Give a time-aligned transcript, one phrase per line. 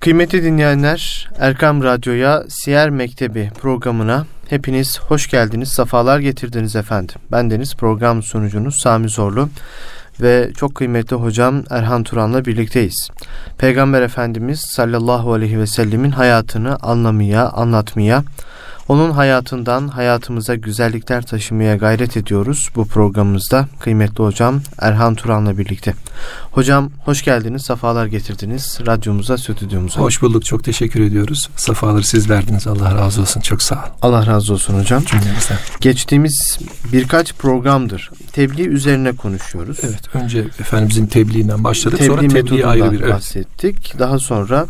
[0.00, 7.14] Kıymetli dinleyenler, Erkam Radyo'ya Siyer Mektebi programına hepiniz hoş geldiniz, safalar getirdiniz efendim.
[7.32, 9.48] Ben deniz program sunucunuz Sami Zorlu
[10.20, 13.10] ve çok kıymetli hocam Erhan Turan'la birlikteyiz.
[13.58, 18.24] Peygamber Efendimiz sallallahu aleyhi ve sellemin hayatını anlamaya, anlatmaya,
[18.90, 25.94] onun hayatından hayatımıza güzellikler taşımaya gayret ediyoruz bu programımızda kıymetli hocam Erhan Turan'la birlikte.
[26.50, 30.00] Hocam hoş geldiniz, safalar getirdiniz radyomuza, stüdyomuza.
[30.00, 31.48] Hoş bulduk, çok teşekkür ediyoruz.
[31.56, 33.84] Safaları siz verdiniz, Allah razı olsun, çok sağ olun.
[34.02, 35.04] Allah razı olsun hocam.
[35.04, 35.58] Cümlemizden.
[35.80, 36.58] Geçtiğimiz
[36.92, 39.78] birkaç programdır tebliğ üzerine konuşuyoruz.
[39.82, 43.08] Evet, önce Efendimizin tebliğinden başladık, tebliğ sonra tebliğ ayrı bir...
[43.08, 43.90] bahsettik.
[43.90, 43.98] Evet.
[43.98, 44.66] Daha sonra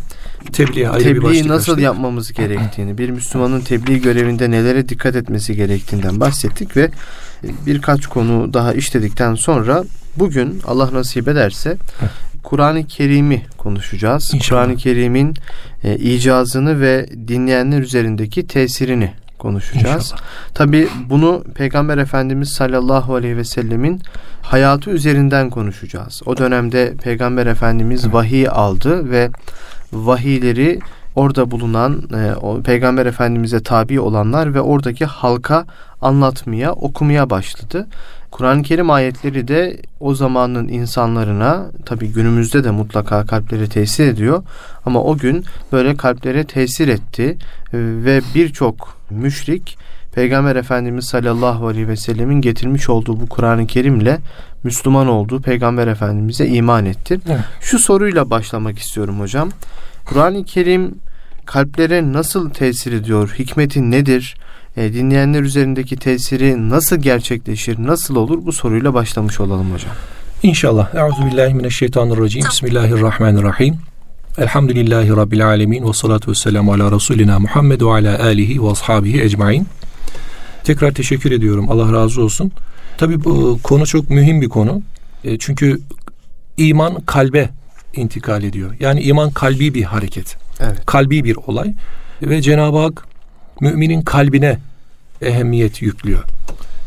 [0.53, 1.83] tebliğ ayrı tebliğ bir başlık nasıl başladık.
[1.83, 6.89] yapmamız gerektiğini, bir Müslümanın tebliğ görevinde nelere dikkat etmesi gerektiğinden bahsettik ve
[7.65, 9.83] birkaç konu daha işledikten sonra
[10.15, 11.77] bugün Allah nasip ederse
[12.43, 14.33] Kur'an-ı Kerim'i konuşacağız.
[14.49, 15.35] Kur'an-ı Kerim'in
[15.83, 20.13] e, icazını ve dinleyenler üzerindeki tesirini konuşacağız.
[20.53, 24.01] Tabi bunu Peygamber Efendimiz sallallahu aleyhi ve sellemin
[24.41, 26.21] hayatı üzerinden konuşacağız.
[26.25, 28.13] O dönemde Peygamber Efendimiz evet.
[28.13, 29.29] vahiy aldı ve
[29.93, 30.79] vahiyleri
[31.15, 35.65] orada bulunan e, o Peygamber Efendimiz'e tabi olanlar ve oradaki halka
[36.01, 37.87] anlatmaya, okumaya başladı.
[38.31, 44.43] Kur'an-ı Kerim ayetleri de o zamanın insanlarına tabi günümüzde de mutlaka kalplere tesir ediyor
[44.85, 49.77] ama o gün böyle kalplere tesir etti e, ve birçok müşrik
[50.15, 54.17] Peygamber Efendimiz sallallahu aleyhi ve sellemin getirmiş olduğu bu Kur'an-ı Kerim'le
[54.63, 57.19] Müslüman olduğu Peygamber Efendimiz'e iman etti.
[57.29, 57.39] Evet.
[57.61, 59.49] Şu soruyla başlamak istiyorum hocam.
[60.05, 60.95] Kur'an-ı Kerim
[61.45, 63.35] kalplere nasıl tesir ediyor?
[63.39, 64.35] Hikmeti nedir?
[64.77, 67.77] E, dinleyenler üzerindeki tesiri nasıl gerçekleşir?
[67.79, 68.45] Nasıl olur?
[68.45, 69.91] Bu soruyla başlamış olalım hocam.
[70.43, 70.95] İnşallah.
[70.95, 72.43] Euzubillahimineşşeytanirracim.
[72.49, 73.75] Bismillahirrahmanirrahim.
[74.37, 75.87] Elhamdülillahi Rabbil alemin.
[75.87, 79.67] Ve salatu ve selamu ala Resulina Muhammed ve ala alihi ve ashabihi ecmain.
[80.63, 81.71] Tekrar teşekkür ediyorum.
[81.71, 82.51] Allah razı olsun.
[82.97, 84.81] Tabi bu konu çok mühim bir konu.
[85.23, 85.81] E, çünkü
[86.57, 87.49] iman kalbe
[87.95, 88.75] intikal ediyor.
[88.79, 90.37] Yani iman kalbi bir hareket.
[90.59, 90.85] Evet.
[90.85, 91.73] Kalbi bir olay.
[92.21, 93.05] Ve Cenab-ı Hak
[93.61, 94.57] müminin kalbine
[95.21, 96.23] ehemmiyet yüklüyor.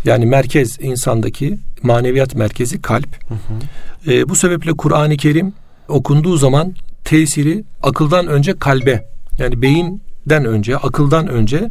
[0.05, 3.29] Yani merkez insandaki maneviyat merkezi kalp.
[3.29, 4.13] Hı hı.
[4.13, 5.53] E, bu sebeple Kur'an-ı Kerim
[5.89, 6.75] okunduğu zaman
[7.05, 9.05] tesiri akıldan önce kalbe
[9.39, 11.71] yani beyinden önce akıldan önce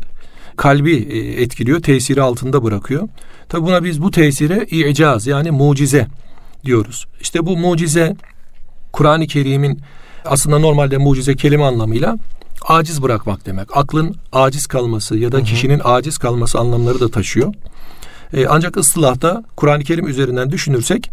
[0.58, 3.08] kalbi e, etkiliyor, tesiri altında bırakıyor.
[3.50, 6.08] Tabi buna biz bu tesire icaz yani mucize
[6.66, 7.06] diyoruz.
[7.22, 8.16] İşte bu mucize
[8.92, 9.81] Kur'an-ı Kerim'in
[10.25, 12.18] aslında normalde mucize kelime anlamıyla
[12.68, 13.78] aciz bırakmak demek.
[13.78, 17.53] Aklın aciz kalması ya da kişinin aciz kalması anlamları da taşıyor.
[18.34, 21.12] Ee, ancak ıslahta Kur'an-ı Kerim üzerinden düşünürsek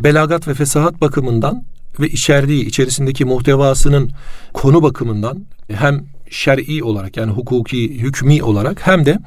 [0.00, 1.64] belagat ve fesahat bakımından
[2.00, 4.10] ve içerdiği içerisindeki muhtevasının
[4.52, 9.18] konu bakımından hem şer'i olarak yani hukuki, hükmi olarak hem de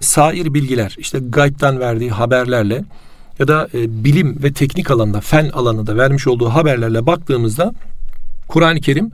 [0.00, 2.84] sair bilgiler işte gaybtan verdiği haberlerle
[3.38, 7.72] ya da e, bilim ve teknik alanda, fen alanında vermiş olduğu haberlerle baktığımızda
[8.48, 9.10] Kur'an-ı Kerim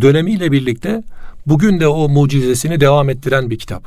[0.00, 1.02] dönemiyle birlikte
[1.46, 3.84] bugün de o mucizesini devam ettiren bir kitap.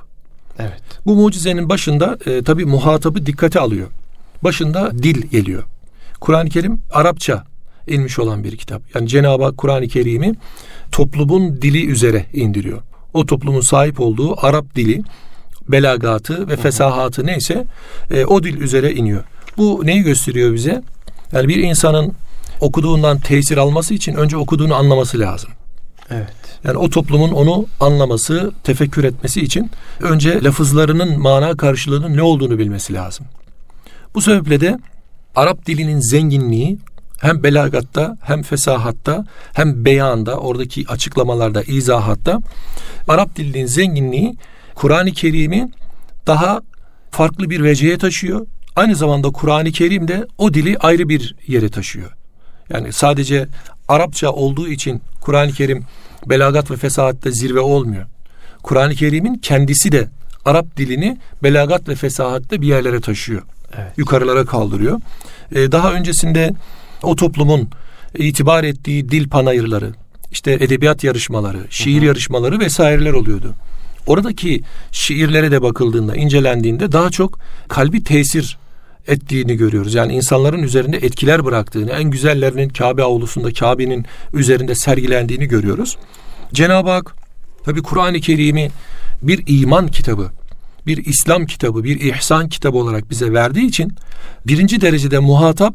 [0.60, 0.82] Evet.
[1.06, 3.88] Bu mucizenin başında e, tabi muhatabı dikkate alıyor.
[4.44, 5.64] Başında dil geliyor.
[6.20, 7.44] Kur'an-ı Kerim Arapça
[7.88, 8.82] inmiş olan bir kitap.
[8.96, 10.36] Yani Cenab-ı Hak Kur'an-ı Kerim'i
[10.92, 12.82] toplumun dili üzere indiriyor.
[13.14, 15.02] O toplumun sahip olduğu Arap dili,
[15.68, 17.66] belagatı ve fesahatı neyse
[18.12, 19.24] e, o dil üzere iniyor.
[19.58, 20.82] Bu neyi gösteriyor bize?
[21.32, 22.14] Yani bir insanın
[22.60, 25.50] okuduğundan tesir alması için önce okuduğunu anlaması lazım.
[26.10, 26.34] Evet.
[26.64, 32.94] Yani o toplumun onu anlaması, tefekkür etmesi için önce lafızlarının mana karşılığının ne olduğunu bilmesi
[32.94, 33.26] lazım.
[34.16, 34.80] Bu sebeple de
[35.36, 36.78] Arap dilinin zenginliği
[37.22, 42.40] hem belagatta hem fesahatta hem beyanda oradaki açıklamalarda izahatta
[43.08, 44.36] Arap dilinin zenginliği
[44.76, 45.72] Kur'an-ı Kerim'i
[46.28, 46.62] daha
[47.12, 48.48] farklı bir veciheye taşıyor.
[48.76, 52.12] Aynı zamanda Kur'an-ı Kerim de o dili ayrı bir yere taşıyor.
[52.70, 53.48] Yani sadece
[53.88, 55.86] Arapça olduğu için Kur'an-ı Kerim
[56.26, 58.06] belagat ve fesahatte zirve olmuyor.
[58.64, 60.08] Kur'an-ı Kerim'in kendisi de
[60.46, 63.42] Arap dilini belagat ve fesahatte bir yerlere taşıyor.
[63.78, 63.98] Evet.
[63.98, 65.02] Yukarılara kaldırıyor.
[65.56, 66.54] Ee, daha öncesinde
[67.04, 67.70] o toplumun
[68.18, 69.92] itibar ettiği dil panayırları,
[70.32, 72.06] işte edebiyat yarışmaları, şiir hı hı.
[72.06, 73.54] yarışmaları vesaireler oluyordu.
[74.08, 74.62] Oradaki
[74.92, 78.58] şiirlere de bakıldığında, incelendiğinde daha çok kalbi tesir
[79.08, 79.94] ettiğini görüyoruz.
[79.94, 85.98] Yani insanların üzerinde etkiler bıraktığını, en güzellerinin Kabe avlusunda, Kabe'nin üzerinde sergilendiğini görüyoruz.
[86.54, 87.16] Cenab-ı Hak
[87.66, 88.72] tabi Kur'an-ı Kerim'i
[89.22, 90.32] bir iman kitabı,
[90.88, 93.94] bir İslam kitabı, bir ihsan kitabı olarak bize verdiği için
[94.48, 95.74] birinci derecede muhatap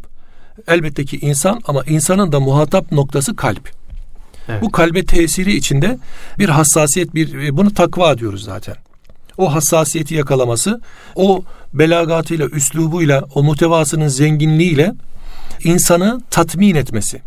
[0.69, 3.71] elbette ki insan ama insanın da muhatap noktası kalp.
[4.49, 4.63] Evet.
[4.63, 5.99] Bu kalbe tesiri içinde
[6.39, 8.75] bir hassasiyet, bir e, bunu takva diyoruz zaten.
[9.39, 10.81] O hassasiyeti yakalaması,
[11.15, 11.43] o
[11.75, 14.93] belagatıyla, üslubuyla, o muhtevasının zenginliğiyle
[15.65, 17.21] insanı tatmin etmesi.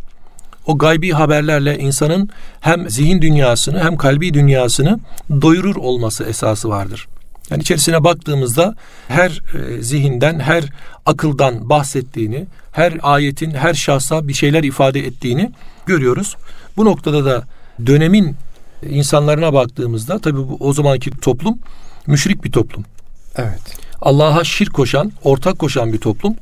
[0.67, 2.29] O gaybi haberlerle insanın
[2.61, 4.99] hem zihin dünyasını hem kalbi dünyasını
[5.41, 7.07] doyurur olması esası vardır.
[7.51, 8.75] Yani içerisine baktığımızda
[9.07, 10.63] her e, zihinden, her
[11.05, 15.51] akıldan bahsettiğini, her ayetin her şahsa bir şeyler ifade ettiğini
[15.85, 16.35] görüyoruz.
[16.77, 17.43] Bu noktada da
[17.85, 18.35] dönemin
[18.89, 21.57] insanlarına baktığımızda tabii bu o zamanki toplum
[22.07, 22.85] müşrik bir toplum.
[23.35, 23.59] Evet.
[24.01, 26.35] Allah'a şirk koşan, ortak koşan bir toplum.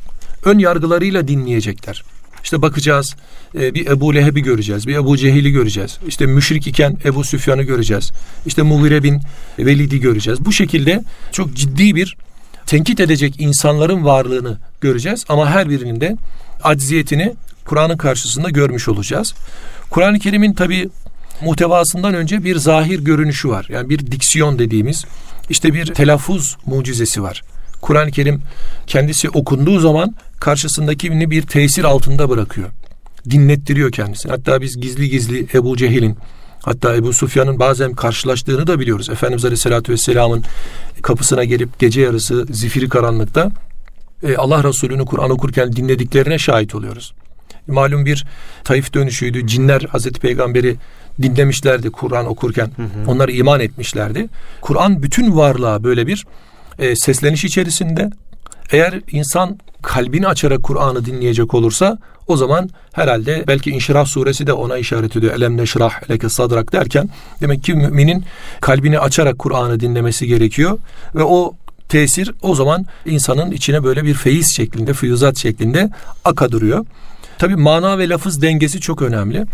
[0.45, 2.03] Ön yargılarıyla dinleyecekler.
[2.47, 3.15] İşte bakacağız
[3.55, 5.97] e, bir Ebu Leheb'i göreceğiz, bir Ebu Cehil'i göreceğiz.
[6.07, 8.11] İşte müşrik iken Ebu Süfyan'ı göreceğiz.
[8.45, 9.21] İşte Mughire bin
[9.59, 10.45] Velid'i göreceğiz.
[10.45, 12.17] Bu şekilde çok ciddi bir
[12.65, 15.25] tenkit edecek insanların varlığını göreceğiz.
[15.29, 16.15] Ama her birinin de
[16.63, 17.35] acziyetini
[17.65, 19.33] Kur'an'ın karşısında görmüş olacağız.
[19.89, 20.89] Kur'an-ı Kerim'in tabi
[21.41, 23.65] muhtevasından önce bir zahir görünüşü var.
[23.69, 25.05] Yani bir diksiyon dediğimiz
[25.49, 27.43] işte bir telaffuz mucizesi var.
[27.81, 28.41] Kur'an-ı Kerim
[28.87, 32.69] kendisi okunduğu zaman karşısındakini bir tesir altında bırakıyor.
[33.29, 34.31] Dinlettiriyor kendisini.
[34.31, 36.17] Hatta biz gizli gizli Ebu Cehil'in
[36.63, 39.09] hatta Ebu Sufyan'ın bazen karşılaştığını da biliyoruz.
[39.09, 40.43] Efendimiz Aleyhisselatü Vesselam'ın
[41.01, 43.51] kapısına gelip gece yarısı zifiri karanlıkta
[44.23, 47.13] e, Allah Resulü'nü Kur'an okurken dinlediklerine şahit oluyoruz.
[47.67, 48.25] Malum bir
[48.63, 49.47] Taif dönüşüydü.
[49.47, 50.75] Cinler Hazreti Peygamber'i
[51.21, 52.71] dinlemişlerdi Kur'an okurken.
[52.75, 52.87] Hı hı.
[53.07, 54.29] Onlar iman etmişlerdi.
[54.61, 56.25] Kur'an bütün varlığa böyle bir
[56.79, 58.09] e, sesleniş içerisinde.
[58.71, 61.97] Eğer insan kalbini açarak Kur'an'ı dinleyecek olursa
[62.27, 65.33] o zaman herhalde belki İnşirah suresi de ona işaret ediyor.
[65.33, 67.09] Elem neşrah leke sadrak derken
[67.41, 68.25] demek ki müminin
[68.61, 70.79] kalbini açarak Kur'an'ı dinlemesi gerekiyor
[71.15, 71.55] ve o
[71.89, 75.89] tesir o zaman insanın içine böyle bir feyiz şeklinde, füyüzat şeklinde
[76.25, 76.85] akadırıyor.
[77.37, 79.45] Tabi mana ve lafız dengesi çok önemli.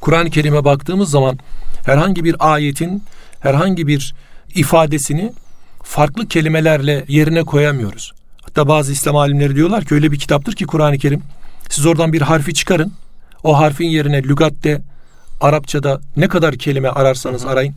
[0.00, 1.38] Kur'an-ı Kerim'e baktığımız zaman
[1.84, 3.02] herhangi bir ayetin
[3.40, 4.14] herhangi bir
[4.54, 5.32] ifadesini
[5.82, 8.12] farklı kelimelerle yerine koyamıyoruz.
[8.42, 11.22] Hatta bazı İslam alimleri diyorlar ki öyle bir kitaptır ki Kur'an-ı Kerim.
[11.68, 12.92] Siz oradan bir harfi çıkarın.
[13.44, 14.82] O harfin yerine lügatte,
[15.42, 17.74] Arapçada ne kadar kelime ararsanız arayın.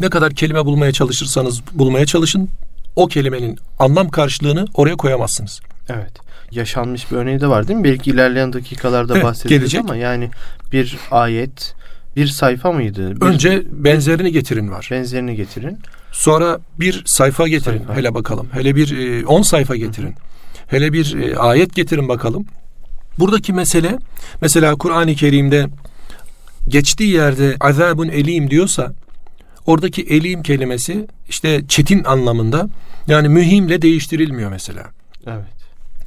[0.00, 2.48] Ne kadar kelime bulmaya çalışırsanız bulmaya çalışın.
[2.96, 5.60] O kelimenin anlam karşılığını oraya koyamazsınız.
[5.88, 6.12] Evet.
[6.50, 7.84] Yaşanmış bir örneği de var değil mi?
[7.84, 10.30] Belki ilerleyen dakikalarda evet, bahsedeceğiz ama yani
[10.72, 11.74] bir ayet
[12.16, 13.16] bir sayfa mıydı?
[13.16, 14.88] Bir, Önce benzerini getirin var.
[14.90, 15.78] Benzerini getirin.
[16.14, 17.78] Sonra bir sayfa getirin.
[17.78, 17.96] Sayfa.
[17.96, 18.48] Hele bakalım.
[18.52, 20.08] Hele bir e, on sayfa getirin.
[20.08, 20.14] Hı.
[20.66, 22.46] Hele bir e, ayet getirin bakalım.
[23.18, 23.98] Buradaki mesele
[24.40, 25.66] mesela Kur'an-ı Kerim'de
[26.68, 28.92] geçtiği yerde azabun elim diyorsa
[29.66, 32.68] oradaki elim kelimesi işte çetin anlamında
[33.06, 34.84] yani mühimle değiştirilmiyor mesela.
[35.26, 35.54] Evet.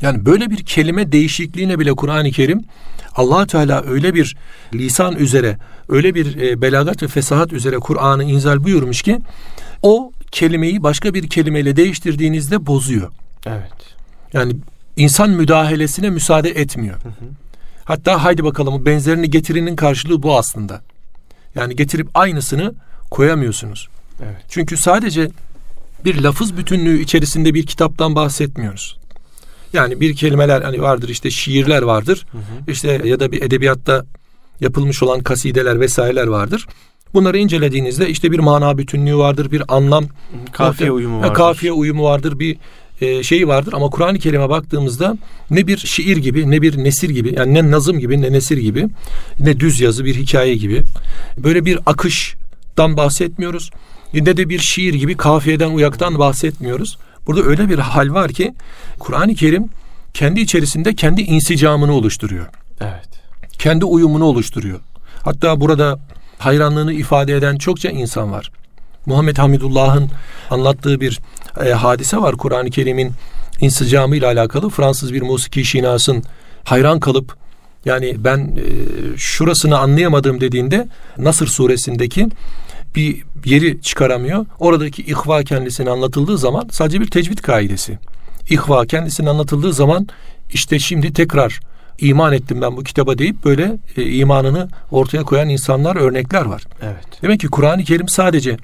[0.02, 2.64] Yani böyle bir kelime değişikliğine bile Kur'an-ı Kerim
[3.16, 4.36] allah Teala öyle bir
[4.74, 5.58] lisan üzere,
[5.90, 9.20] öyle bir e, belagat ve fesahat üzere Kur'an'ı inzal buyurmuş ki
[9.82, 13.12] o kelimeyi başka bir kelimeyle değiştirdiğinizde bozuyor.
[13.46, 13.72] Evet.
[14.34, 14.56] Yani
[14.98, 16.96] insan müdahalesine müsaade etmiyor.
[16.96, 17.26] Hı hı.
[17.86, 20.82] Hatta haydi bakalım benzerini getirinin karşılığı bu aslında.
[21.56, 22.74] Yani getirip aynısını
[23.12, 23.88] koyamıyorsunuz.
[24.24, 24.42] Evet.
[24.50, 25.30] Çünkü sadece
[26.06, 28.98] bir lafız bütünlüğü içerisinde bir kitaptan bahsetmiyoruz.
[29.74, 32.26] Yani bir kelimeler hani vardır işte şiirler vardır.
[32.32, 32.72] Hı hı.
[32.72, 34.06] İşte ya da bir edebiyatta
[34.62, 36.68] yapılmış olan kasideler vesaireler vardır.
[37.14, 40.06] Bunları incelediğinizde işte bir mana bütünlüğü vardır, bir anlam,
[40.52, 41.34] kafiye uyumu vardır.
[41.34, 42.58] Kafiye uyumu vardır, bir
[43.02, 45.18] e, şeyi vardır ama Kur'an-ı Kerim'e baktığımızda
[45.52, 48.88] ne bir şiir gibi, ne bir nesir gibi, yani ne nazım gibi, ne nesir gibi,
[49.40, 50.84] ne düz yazı bir hikaye gibi
[51.38, 53.72] böyle bir akıştan bahsetmiyoruz.
[54.14, 56.98] Ne de bir şiir gibi kafiyeden, uyaktan bahsetmiyoruz.
[57.28, 58.54] Burada öyle bir hal var ki
[59.00, 59.70] Kur'an-ı Kerim
[60.14, 62.46] kendi içerisinde kendi insicamını oluşturuyor.
[62.82, 63.08] Evet.
[63.52, 64.80] Kendi uyumunu oluşturuyor.
[65.24, 66.00] Hatta burada
[66.40, 68.52] hayranlığını ifade eden çokça insan var.
[69.06, 70.10] Muhammed Hamidullah'ın
[70.50, 71.20] anlattığı bir
[71.66, 73.12] e, hadise var Kur'an-ı Kerim'in
[73.60, 74.70] insicamı ile alakalı.
[74.70, 76.24] Fransız bir musiki şinasın
[76.64, 77.36] hayran kalıp
[77.86, 82.28] yani ben e, şurasını anlayamadım dediğinde Nasır suresindeki
[82.96, 84.46] bir yeri çıkaramıyor.
[84.60, 88.00] Oradaki ihva kendisine anlatıldığı zaman sadece bir tecvid kaidesi.
[88.50, 90.08] İhva kendisine anlatıldığı zaman
[90.50, 91.60] işte şimdi tekrar
[92.00, 96.64] iman ettim ben bu kitaba deyip böyle e, imanını ortaya koyan insanlar örnekler var.
[96.82, 97.22] Evet.
[97.22, 98.58] Demek ki Kur'an-ı Kerim sadece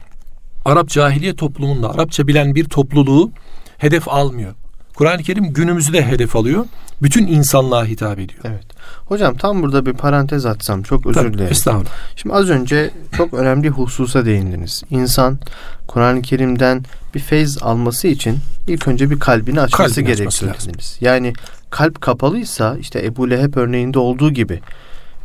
[0.66, 3.32] Arap cahiliye toplumunda Arapça bilen bir topluluğu
[3.78, 4.54] hedef almıyor.
[4.96, 6.66] Kur'an-ı Kerim günümüzü de hedef alıyor.
[7.02, 8.40] Bütün insanlığa hitap ediyor.
[8.44, 8.64] Evet.
[9.06, 11.52] Hocam tam burada bir parantez atsam çok özür Tabii, dilerim.
[11.52, 11.92] Estağfurullah.
[12.16, 14.84] Şimdi az önce çok önemli hususa değindiniz.
[14.90, 15.40] İnsan
[15.88, 16.84] Kur'an-ı Kerim'den
[17.16, 18.38] bir feyz alması için
[18.68, 20.56] ilk önce bir kalbini açması gerekiyor.
[21.02, 21.34] Yani
[21.74, 24.60] kalp kapalıysa işte Ebu Leheb örneğinde olduğu gibi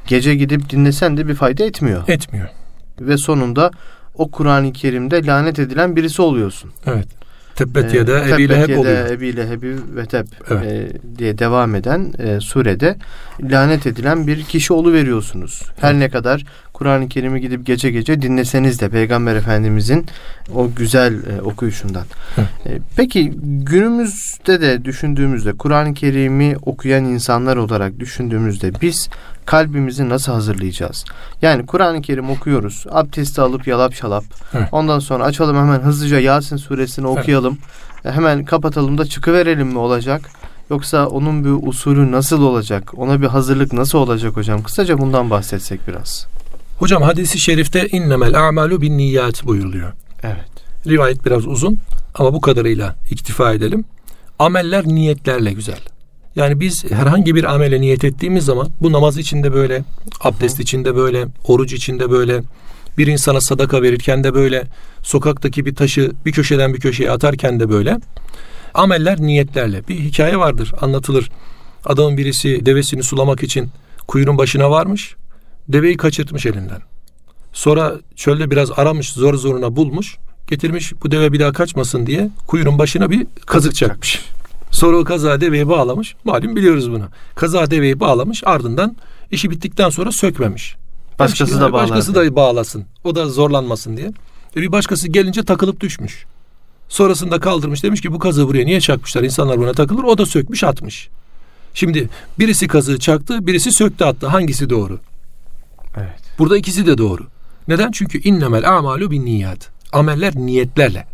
[0.07, 2.03] gece gidip dinlesen de bir fayda etmiyor.
[2.09, 2.49] Etmiyor.
[3.01, 3.71] Ve sonunda
[4.15, 6.71] o Kur'an-ı Kerim'de lanet edilen birisi oluyorsun.
[6.87, 7.07] Evet.
[7.55, 9.11] Tebbet ya da Ebi Leheb oluyor.
[9.11, 10.65] Ebi Lehebi ve Teb evet.
[10.65, 12.97] e, diye devam eden e, surede
[13.43, 15.63] lanet edilen bir kişi veriyorsunuz.
[15.81, 16.01] Her evet.
[16.01, 16.45] ne kadar
[16.79, 20.07] Kur'an-ı Kerim'i gidip gece gece dinleseniz de Peygamber Efendimizin
[20.55, 22.05] o güzel e, okuyuşundan.
[22.67, 29.09] E, peki günümüzde de düşündüğümüzde Kur'an-ı Kerim'i okuyan insanlar olarak düşündüğümüzde biz
[29.47, 31.05] kalbimizi nasıl hazırlayacağız?
[31.43, 32.87] Yani Kur'an-ı Kerim okuyoruz.
[32.91, 34.25] Abdesti alıp yalap şalap.
[34.53, 34.69] Hı.
[34.73, 37.59] Ondan sonra açalım hemen hızlıca Yasin suresini okuyalım.
[38.03, 38.11] Hı.
[38.11, 40.31] Hemen kapatalım da çıkıverelim mi olacak?
[40.71, 42.93] Yoksa onun bir usulü nasıl olacak?
[42.97, 44.63] Ona bir hazırlık nasıl olacak hocam?
[44.63, 46.27] Kısaca bundan bahsetsek biraz.
[46.79, 49.93] Hocam hadisi şerifte innemel a'malu bin niyat buyuruluyor.
[50.23, 50.49] Evet.
[50.87, 51.79] Rivayet biraz uzun
[52.15, 53.85] ama bu kadarıyla iktifa edelim.
[54.39, 55.79] Ameller niyetlerle güzel.
[56.37, 59.85] Yani biz herhangi bir amele niyet ettiğimiz zaman bu namaz içinde böyle,
[60.21, 62.43] abdest içinde böyle, oruç içinde böyle,
[62.99, 64.65] bir insana sadaka verirken de böyle,
[65.03, 67.97] sokaktaki bir taşı bir köşeden bir köşeye atarken de böyle.
[68.75, 69.89] Ameller niyetlerle.
[69.89, 71.31] Bir hikaye vardır, anlatılır.
[71.85, 73.71] Adamın birisi devesini sulamak için
[74.07, 75.17] kuyunun başına varmış.
[75.69, 76.83] Deveyi kaçırtmış elinden.
[77.53, 80.17] Sonra çölde biraz aramış, zor zoruna bulmuş.
[80.47, 84.25] Getirmiş bu deve bir daha kaçmasın diye kuyunun başına bir kazık çakmış.
[84.71, 86.15] Sonra o kaza deveyi bağlamış.
[86.25, 87.05] Malum biliyoruz bunu.
[87.35, 88.97] Kaza deveyi bağlamış ardından
[89.31, 90.77] işi bittikten sonra sökmemiş.
[91.19, 91.83] Başkası da bağlar.
[91.83, 92.85] Başkası da bağlasın.
[93.05, 94.13] O da zorlanmasın diye.
[94.57, 96.25] E bir başkası gelince takılıp düşmüş.
[96.89, 99.23] Sonrasında kaldırmış demiş ki bu kazığı buraya niye çakmışlar?
[99.23, 100.05] İnsanlar buna takılır.
[100.05, 101.09] O da sökmüş atmış.
[101.75, 102.09] Şimdi
[102.39, 104.27] birisi kazığı çaktı, birisi söktü attı.
[104.27, 104.99] Hangisi doğru?
[105.97, 106.21] Evet.
[106.39, 107.27] Burada ikisi de doğru.
[107.69, 107.91] Neden?
[107.93, 109.71] Çünkü innemel amalu bin niyat.
[109.93, 111.07] Ameller niyetlerle.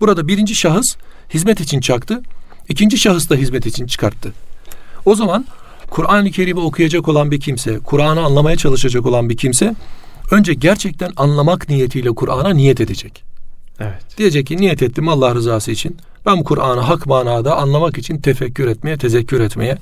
[0.00, 0.96] Burada birinci şahıs
[1.34, 2.22] hizmet için çaktı.
[2.68, 4.32] ikinci şahıs da hizmet için çıkarttı.
[5.04, 5.46] O zaman
[5.90, 9.74] Kur'an-ı Kerim'i okuyacak olan bir kimse, Kur'an'ı anlamaya çalışacak olan bir kimse
[10.30, 13.24] önce gerçekten anlamak niyetiyle Kur'an'a niyet edecek.
[13.80, 14.18] Evet.
[14.18, 15.96] Diyecek ki niyet ettim Allah rızası için.
[16.26, 19.78] Ben Kur'an'ı hak manada anlamak için tefekkür etmeye, tezekkür etmeye.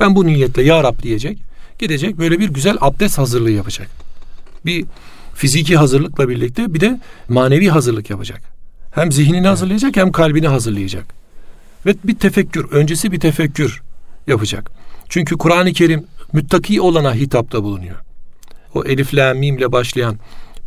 [0.00, 1.38] Ben bu niyetle ya Rab diyecek.
[1.78, 3.88] Gidecek böyle bir güzel abdest hazırlığı yapacak.
[4.66, 4.84] Bir
[5.34, 8.40] fiziki hazırlıkla birlikte bir de manevi hazırlık yapacak.
[8.90, 11.06] Hem zihnini hazırlayacak hem kalbini hazırlayacak.
[11.86, 13.82] Ve bir tefekkür, öncesi bir tefekkür
[14.26, 14.70] yapacak.
[15.08, 17.96] Çünkü Kur'an-ı Kerim müttaki olana hitapta bulunuyor.
[18.74, 20.18] O elif la mim ile başlayan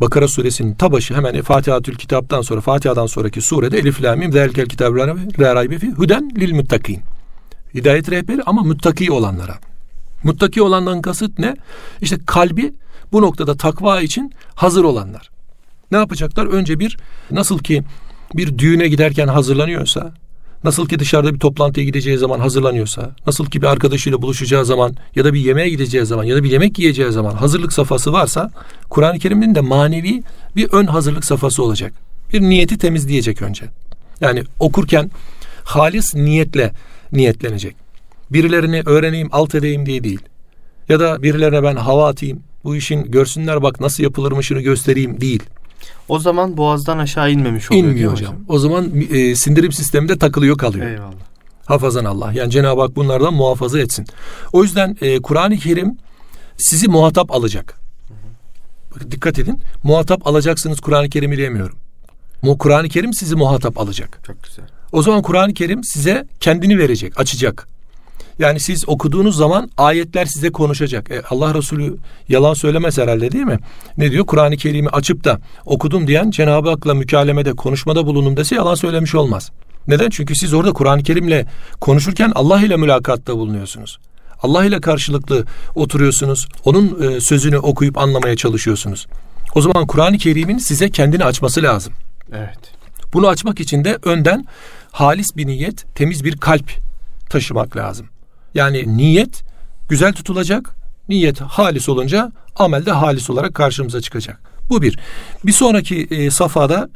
[0.01, 4.65] Bakara suresinin ta başı hemen Fatihatül Kitap'tan sonra Fatiha'dan sonraki surede elif la mim zelkel
[4.65, 4.95] kitab
[5.39, 7.01] la raybe fi huden lil muttakin.
[7.73, 9.70] Hidayet rehberi ama müttaki olanlara.
[10.23, 11.55] Muttaki olandan kasıt ne?
[12.01, 12.73] İşte kalbi
[13.11, 15.29] bu noktada takva için hazır olanlar.
[15.91, 16.45] Ne yapacaklar?
[16.45, 16.97] Önce bir
[17.31, 17.83] nasıl ki
[18.35, 20.13] bir düğüne giderken hazırlanıyorsa,
[20.63, 25.25] nasıl ki dışarıda bir toplantıya gideceği zaman hazırlanıyorsa, nasıl ki bir arkadaşıyla buluşacağı zaman ya
[25.25, 28.51] da bir yemeğe gideceği zaman ya da bir yemek yiyeceği zaman hazırlık safhası varsa,
[28.89, 30.23] Kur'an-ı Kerim'in de manevi
[30.55, 31.93] bir ön hazırlık safhası olacak.
[32.33, 33.65] Bir niyeti temizleyecek önce.
[34.21, 35.11] Yani okurken
[35.63, 36.73] halis niyetle
[37.11, 37.80] niyetlenecek.
[38.33, 40.19] Birilerini öğreneyim, alt edeyim diye değil.
[40.89, 45.43] Ya da birilerine ben hava atayım, bu işin görsünler bak nasıl yapılırmışını göstereyim değil.
[46.07, 47.85] O zaman boğazdan aşağı inmemiş oluyor.
[47.85, 48.33] İnmiyor hocam.
[48.33, 48.45] hocam.
[48.47, 50.87] O zaman e, sindirim sisteminde takılıyor kalıyor.
[50.87, 51.13] Eyvallah.
[51.65, 52.31] Hafazan Allah.
[52.33, 54.05] Yani Cenab-ı Hak bunlardan muhafaza etsin.
[54.53, 55.97] O yüzden e, Kur'an-ı Kerim
[56.57, 57.81] sizi muhatap alacak.
[58.95, 59.59] Bakın dikkat edin.
[59.83, 61.77] Muhatap alacaksınız Kur'an-ı Kerim'i diyemiyorum.
[62.59, 64.19] Kur'an-ı Kerim sizi muhatap alacak.
[64.27, 64.65] Çok güzel.
[64.91, 67.67] O zaman Kur'an-ı Kerim size kendini verecek, açacak.
[68.41, 71.11] Yani siz okuduğunuz zaman ayetler size konuşacak.
[71.11, 71.97] E, Allah Resulü
[72.29, 73.59] yalan söylemez herhalde değil mi?
[73.97, 74.25] Ne diyor?
[74.25, 79.51] Kur'an-ı Kerim'i açıp da okudum diyen Cenab-ı Hak'la mükalemede, konuşmada bulundum dese yalan söylemiş olmaz.
[79.87, 80.09] Neden?
[80.09, 81.45] Çünkü siz orada Kur'an-ı Kerim'le
[81.81, 83.99] konuşurken Allah ile mülakatta bulunuyorsunuz.
[84.41, 85.45] Allah ile karşılıklı
[85.75, 86.47] oturuyorsunuz.
[86.65, 89.07] Onun e, sözünü okuyup anlamaya çalışıyorsunuz.
[89.55, 91.93] O zaman Kur'an-ı Kerim'in size kendini açması lazım.
[92.33, 92.59] Evet.
[93.13, 94.45] Bunu açmak için de önden
[94.91, 96.71] halis bir niyet, temiz bir kalp
[97.29, 98.10] taşımak lazım.
[98.55, 99.43] Yani niyet
[99.89, 100.75] güzel tutulacak.
[101.09, 104.39] Niyet halis olunca amel de halis olarak karşımıza çıkacak.
[104.69, 104.99] Bu bir.
[105.45, 106.89] Bir sonraki e, safhada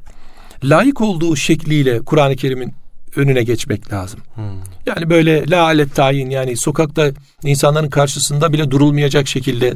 [0.64, 2.74] layık olduğu şekliyle Kur'an-ı Kerim'in
[3.16, 4.20] önüne geçmek lazım.
[4.36, 4.44] Hmm.
[4.86, 7.12] Yani böyle la alet tayin yani sokakta
[7.44, 9.74] insanların karşısında bile durulmayacak şekilde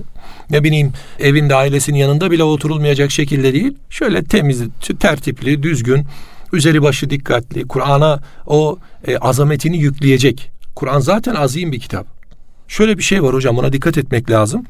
[0.50, 3.74] ne bileyim evinde ailesinin yanında bile oturulmayacak şekilde değil.
[3.90, 4.62] Şöyle temiz,
[5.00, 6.06] tertipli, düzgün,
[6.54, 12.08] üzeri başı dikkatli, Kur'an'a o e, azametini yükleyecek Kur'an zaten azim bir kitap.
[12.68, 14.66] Şöyle bir şey var hocam buna dikkat etmek lazım.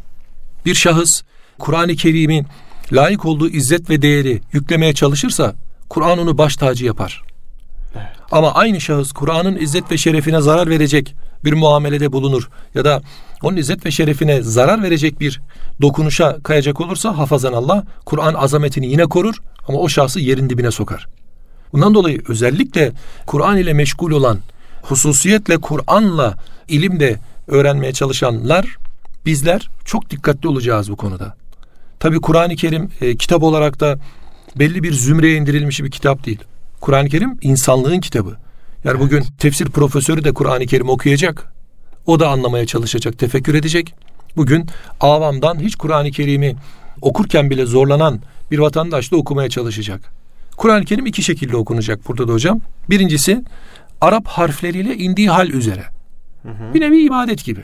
[0.65, 1.21] Bir şahıs
[1.59, 2.47] Kur'an-ı Kerim'in
[2.91, 5.55] layık olduğu izzet ve değeri yüklemeye çalışırsa
[5.89, 7.23] Kur'an onu baş tacı yapar.
[7.95, 8.07] Evet.
[8.31, 13.01] Ama aynı şahıs Kur'an'ın izzet ve şerefine zarar verecek bir muamelede bulunur ya da
[13.43, 15.41] onun izzet ve şerefine zarar verecek bir
[15.81, 21.07] dokunuşa kayacak olursa hafazan Allah Kur'an azametini yine korur ama o şahsı yerin dibine sokar.
[21.73, 22.91] Bundan dolayı özellikle
[23.25, 24.39] Kur'an ile meşgul olan
[24.89, 26.35] hususiyetle Kur'an'la
[26.67, 28.77] ilimde öğrenmeye çalışanlar
[29.25, 31.35] bizler çok dikkatli olacağız bu konuda.
[31.99, 33.99] Tabi Kur'an-ı Kerim e, kitap olarak da
[34.55, 36.39] belli bir zümreye indirilmiş bir kitap değil.
[36.81, 38.29] Kur'an-ı Kerim insanlığın kitabı.
[38.83, 39.01] Yani evet.
[39.01, 41.53] bugün tefsir profesörü de Kur'an-ı Kerim okuyacak.
[42.05, 43.93] O da anlamaya çalışacak, tefekkür edecek.
[44.37, 44.67] Bugün
[44.99, 46.55] avamdan hiç Kur'an-ı Kerim'i
[47.01, 48.19] okurken bile zorlanan
[48.51, 50.01] bir vatandaş da okumaya çalışacak.
[50.57, 52.61] Kur'an-ı Kerim iki şekilde okunacak burada da hocam.
[52.89, 53.43] Birincisi
[54.01, 55.83] Arap harfleriyle indiği hal üzere.
[56.43, 56.73] Hı hı.
[56.73, 57.61] Bir nevi ibadet gibi.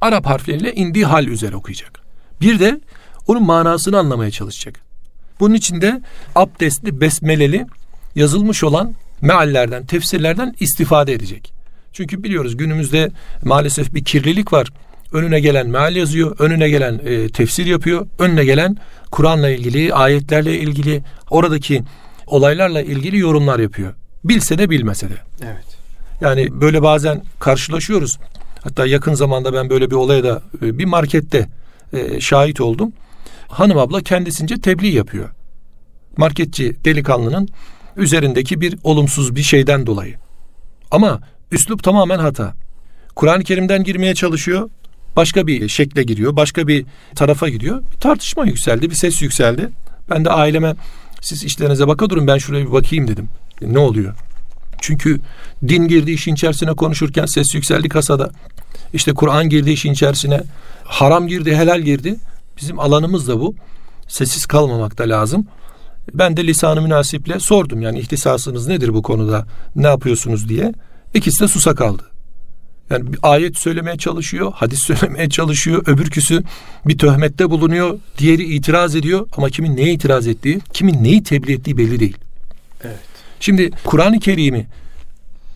[0.00, 2.00] Arap harfleriyle indiği hal üzere okuyacak.
[2.40, 2.80] Bir de
[3.26, 4.80] onun manasını anlamaya çalışacak.
[5.40, 6.02] Bunun için de
[6.34, 7.66] abdestli, besmeleli
[8.14, 11.52] yazılmış olan meallerden, tefsirlerden istifade edecek.
[11.92, 13.10] Çünkü biliyoruz günümüzde
[13.44, 14.68] maalesef bir kirlilik var.
[15.12, 18.76] Önüne gelen meal yazıyor, önüne gelen e, tefsir yapıyor, önüne gelen
[19.10, 21.82] Kur'an'la ilgili, ayetlerle ilgili, oradaki
[22.26, 23.94] olaylarla ilgili yorumlar yapıyor.
[24.24, 25.14] Bilse de bilmese de.
[25.42, 25.78] Evet.
[26.20, 28.18] Yani böyle bazen karşılaşıyoruz.
[28.64, 31.48] Hatta yakın zamanda ben böyle bir olaya da e, bir markette
[31.92, 32.92] e, şahit oldum.
[33.48, 35.28] Hanım abla kendisince tebliğ yapıyor.
[36.16, 37.48] Marketçi delikanlının
[37.96, 40.14] üzerindeki bir olumsuz bir şeyden dolayı.
[40.90, 41.20] Ama
[41.52, 42.54] üslup tamamen hata.
[43.16, 44.70] Kur'an-ı Kerim'den girmeye çalışıyor.
[45.16, 46.36] Başka bir şekle giriyor.
[46.36, 47.82] Başka bir tarafa gidiyor.
[47.92, 48.90] Bir tartışma yükseldi.
[48.90, 49.68] Bir ses yükseldi.
[50.10, 50.74] Ben de aileme
[51.20, 53.28] siz işlerinize baka durun ben şuraya bir bakayım dedim.
[53.66, 54.14] Ne oluyor?
[54.80, 55.20] Çünkü
[55.68, 58.30] din girdi işin içerisine konuşurken ses yükseldi kasada.
[58.92, 60.42] İşte Kur'an girdi işin içerisine.
[60.84, 62.16] Haram girdi, helal girdi.
[62.60, 63.54] Bizim alanımız da bu.
[64.08, 65.46] Sessiz kalmamak da lazım.
[66.14, 70.72] Ben de lisanı münasiple sordum yani ihtisasınız nedir bu konuda ne yapıyorsunuz diye.
[71.14, 72.02] İkisi de susa kaldı.
[72.90, 76.42] Yani bir ayet söylemeye çalışıyor, hadis söylemeye çalışıyor, öbürküsü
[76.86, 81.78] bir töhmette bulunuyor, diğeri itiraz ediyor ama kimin neye itiraz ettiği, kimin neyi tebliğ ettiği
[81.78, 82.16] belli değil.
[82.84, 83.11] Evet.
[83.42, 84.66] Şimdi Kur'an-ı Kerim'i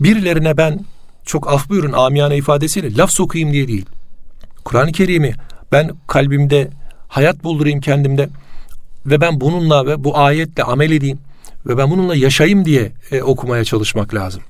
[0.01, 0.81] birilerine ben
[1.25, 3.87] çok af buyurun amiyane ifadesiyle laf sokayım diye değil.
[4.65, 5.35] Kur'an-ı Kerim'i
[5.73, 6.71] ben kalbimde
[7.09, 8.29] hayat buldurayım kendimde
[9.07, 11.19] ve ben bununla ve bu ayetle amel edeyim
[11.67, 14.43] ve ben bununla yaşayayım diye e, okumaya çalışmak lazım.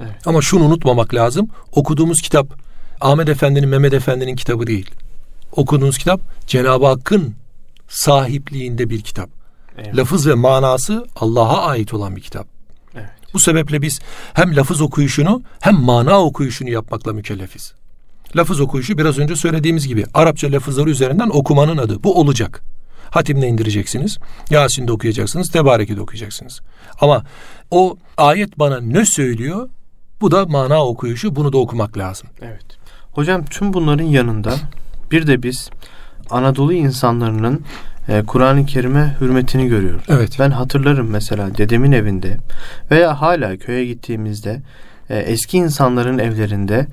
[0.00, 0.26] Evet.
[0.26, 1.48] Ama şunu unutmamak lazım.
[1.72, 2.46] Okuduğumuz kitap
[3.00, 4.90] Ahmet Efendi'nin, Mehmet Efendi'nin kitabı değil.
[5.52, 7.34] Okuduğunuz kitap Cenab-ı Hakk'ın
[7.88, 9.37] sahipliğinde bir kitap.
[9.78, 9.96] Evet.
[9.96, 12.46] Lafız ve manası Allah'a ait olan bir kitap.
[12.94, 13.08] Evet.
[13.34, 14.00] Bu sebeple biz
[14.34, 17.74] hem lafız okuyuşunu hem mana okuyuşunu yapmakla mükellefiz.
[18.36, 22.02] Lafız okuyuşu biraz önce söylediğimiz gibi Arapça lafızları üzerinden okumanın adı.
[22.04, 22.62] Bu olacak.
[23.10, 24.18] Hatimle indireceksiniz.
[24.50, 25.50] Yasin'de okuyacaksınız.
[25.50, 26.60] Tebareke'de okuyacaksınız.
[27.00, 27.22] Ama
[27.70, 29.68] o ayet bana ne söylüyor?
[30.20, 31.36] Bu da mana okuyuşu.
[31.36, 32.28] Bunu da okumak lazım.
[32.42, 32.64] Evet.
[33.12, 34.54] Hocam tüm bunların yanında
[35.10, 35.70] bir de biz
[36.30, 37.64] Anadolu insanlarının
[38.08, 40.04] e, Kur'an-ı Kerim'e hürmetini görüyoruz.
[40.08, 40.36] Evet.
[40.38, 42.36] Ben hatırlarım mesela dedemin evinde
[42.90, 44.60] veya hala köye gittiğimizde
[45.10, 46.86] e, eski insanların evlerinde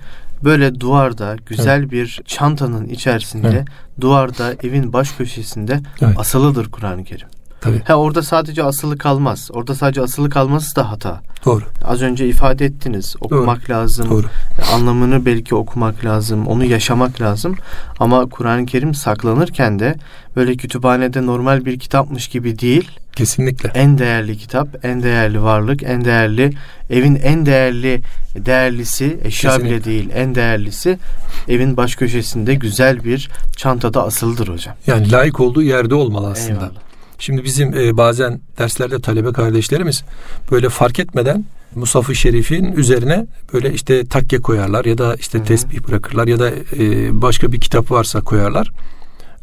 [0.44, 1.92] böyle duvarda güzel evet.
[1.92, 3.66] bir çantanın içerisinde evet.
[4.02, 6.20] duvarda evin baş köşesinde evet.
[6.20, 7.28] asılıdır Kur'an-ı Kerim.
[7.66, 7.82] Tabii.
[7.86, 9.50] Ha orada sadece asılı kalmaz.
[9.54, 11.22] Orada sadece asılı kalması da hata.
[11.46, 11.64] Doğru.
[11.86, 13.16] Az önce ifade ettiniz.
[13.22, 13.78] Okumak Doğru.
[13.78, 14.10] lazım.
[14.10, 14.28] Doğru.
[14.74, 16.48] Anlamını belki okumak lazım.
[16.48, 17.56] Onu yaşamak lazım.
[18.00, 19.96] Ama Kur'an-ı Kerim saklanırken de
[20.36, 22.92] böyle kütüphanede normal bir kitapmış gibi değil.
[23.16, 23.70] Kesinlikle.
[23.70, 26.54] En değerli kitap, en değerli varlık, en değerli
[26.90, 28.02] evin en değerli
[28.36, 29.76] değerlisi eşya Kesinlikle.
[29.76, 31.00] bile değil en değerlisi
[31.48, 34.76] evin baş köşesinde güzel bir çantada asıldır hocam.
[34.88, 36.54] Yani layık olduğu yerde olmalı aslında.
[36.54, 36.86] Eyvallah.
[37.20, 40.04] Şimdi bizim e, bazen derslerde talebe kardeşlerimiz
[40.52, 45.48] böyle fark etmeden Musaf-ı Şerif'in üzerine böyle işte takke koyarlar ya da işte Hı-hı.
[45.48, 48.72] tesbih bırakırlar ya da e, başka bir kitap varsa koyarlar.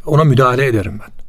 [0.07, 1.23] Ona müdahale ederim ben.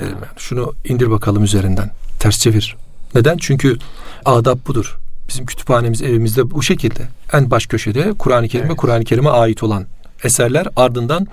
[0.00, 0.28] Derim ben.
[0.36, 1.90] Şunu indir bakalım üzerinden.
[2.18, 2.76] Ters çevir.
[3.14, 3.36] Neden?
[3.36, 3.76] Çünkü
[4.24, 4.98] adab budur.
[5.28, 7.02] Bizim kütüphanemiz evimizde bu şekilde.
[7.32, 8.72] En baş köşede Kur'an-ı Kerim evet.
[8.72, 9.86] ve Kur'an-ı Kerim'e ait olan
[10.24, 11.26] eserler ardından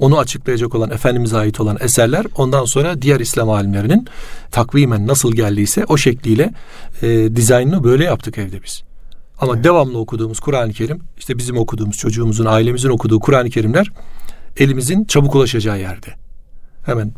[0.00, 4.06] onu açıklayacak olan Efendimiz'e ait olan eserler ondan sonra diğer İslam alimlerinin
[4.50, 6.54] takvimen nasıl geldiyse o şekliyle
[7.02, 8.82] e, dizaynını böyle yaptık evde biz.
[9.40, 9.64] Ama evet.
[9.64, 13.92] devamlı okuduğumuz Kur'an-ı Kerim işte bizim okuduğumuz çocuğumuzun ailemizin okuduğu Kur'an-ı Kerimler
[14.56, 16.08] elimizin çabuk ulaşacağı yerde.
[16.86, 17.12] Hemen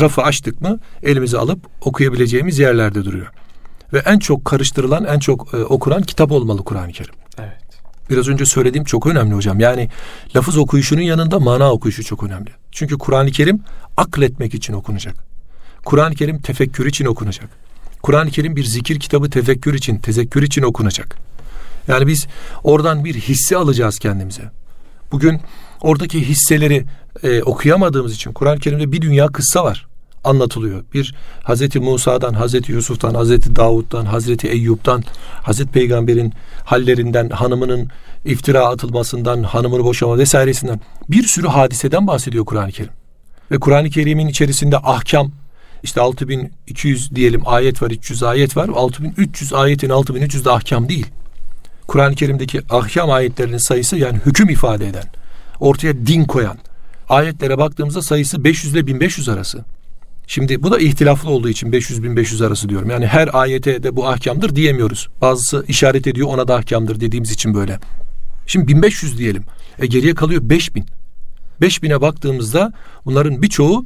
[0.00, 3.26] rafı açtık mı elimizi alıp okuyabileceğimiz yerlerde duruyor.
[3.92, 7.14] Ve en çok karıştırılan, en çok e, okunan kitap olmalı Kur'an-ı Kerim.
[8.10, 9.60] Biraz önce söylediğim çok önemli hocam.
[9.60, 9.88] Yani
[10.36, 12.50] lafız okuyuşunun yanında mana okuyuşu çok önemli.
[12.72, 13.60] Çünkü Kur'an-ı Kerim
[13.96, 15.14] akletmek için okunacak.
[15.84, 17.48] Kur'an-ı Kerim tefekkür için okunacak.
[18.02, 21.16] Kur'an-ı Kerim bir zikir kitabı tefekkür için, tezekkür için okunacak.
[21.88, 22.26] Yani biz
[22.64, 24.42] oradan bir hisse alacağız kendimize.
[25.12, 25.40] Bugün
[25.80, 26.84] oradaki hisseleri
[27.22, 29.86] e, okuyamadığımız için Kur'an-ı Kerim'de bir dünya kıssa var
[30.24, 30.84] anlatılıyor.
[30.94, 35.04] Bir Hazreti Musa'dan, Hazreti Yusuf'tan, Hazreti Davud'dan, Hazreti Eyyub'dan,
[35.42, 36.32] Hazreti Peygamber'in
[36.64, 37.88] hallerinden, hanımının
[38.24, 42.92] iftira atılmasından, hanımını boşama vesairesinden bir sürü hadiseden bahsediyor Kur'an-ı Kerim.
[43.50, 45.30] Ve Kur'an-ı Kerim'in içerisinde ahkam,
[45.82, 48.68] işte 6200 diyelim ayet var, 300 ayet var.
[48.68, 51.06] 6300 ayetin 6300 de ahkam değil.
[51.86, 55.04] Kur'an-ı Kerim'deki ahkam ayetlerinin sayısı yani hüküm ifade eden,
[55.60, 56.58] ortaya din koyan
[57.08, 59.64] ayetlere baktığımızda sayısı 500 ile 1500 arası.
[60.26, 62.90] Şimdi bu da ihtilaflı olduğu için 500-1500 arası diyorum.
[62.90, 65.08] Yani her ayete de bu ahkamdır diyemiyoruz.
[65.20, 67.78] Bazısı işaret ediyor ona da ahkamdır dediğimiz için böyle.
[68.46, 69.44] Şimdi 1500 diyelim.
[69.78, 70.86] E geriye kalıyor 5000.
[71.60, 72.72] 5000'e baktığımızda
[73.04, 73.84] bunların birçoğu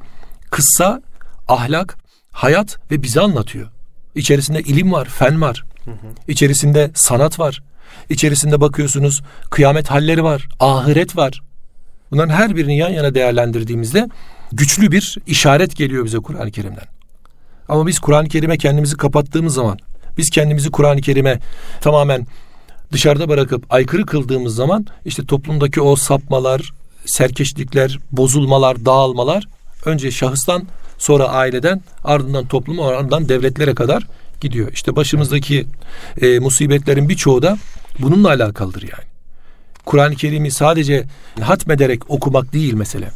[0.51, 1.03] kıssa,
[1.49, 1.99] ahlak,
[2.33, 3.69] hayat ve bize anlatıyor.
[4.15, 5.65] İçerisinde ilim var, fen var.
[6.29, 7.63] İçerisinde sanat var.
[8.11, 11.43] İçerisinde bakıyorsunuz kıyamet halleri var, ahiret var.
[12.11, 14.09] Bunların her birini yan yana değerlendirdiğimizde
[14.53, 16.87] güçlü bir işaret geliyor bize Kur'an-ı Kerim'den.
[17.69, 19.79] Ama biz Kur'an-ı Kerim'e kendimizi kapattığımız zaman,
[20.19, 21.41] biz kendimizi Kur'an-ı Kerim'e
[21.81, 22.27] tamamen
[22.93, 26.73] dışarıda bırakıp aykırı kıldığımız zaman işte toplumdaki o sapmalar,
[27.07, 29.45] serkeşlikler, bozulmalar, dağılmalar
[29.85, 30.63] önce şahıstan
[30.99, 34.07] sonra aileden ardından topluma ardından devletlere kadar
[34.41, 34.73] gidiyor.
[34.73, 35.67] İşte başımızdaki
[36.21, 37.59] e, musibetlerin birçoğu da
[37.99, 39.09] bununla alakalıdır yani.
[39.87, 41.05] Kur'an-ı Kerim'i sadece
[41.41, 43.11] hatmederek okumak değil mesele.